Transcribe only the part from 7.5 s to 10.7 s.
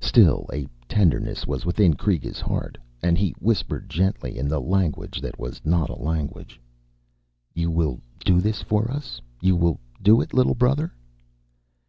_You will do this for us? You will do it, little